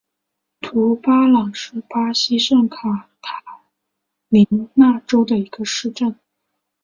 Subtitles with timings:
[0.61, 3.43] 图巴朗是巴西圣卡塔
[4.29, 6.17] 琳娜州的一个市镇。